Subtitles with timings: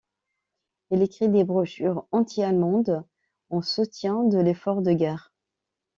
[0.89, 3.05] Il écrit des brochures anti-allemande
[3.51, 5.31] en soutien de l’effort de guerre.